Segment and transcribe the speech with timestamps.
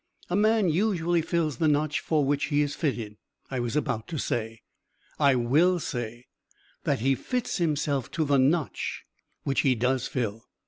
[0.31, 3.17] A man usually fills the notch for which he is fitted:
[3.51, 4.61] I was about to say
[5.19, 6.25] I will say
[6.85, 9.03] that he fits himself to the notch
[9.43, 10.45] which he does fill.